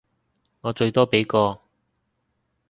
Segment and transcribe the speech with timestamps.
[0.61, 1.61] 我最多畀個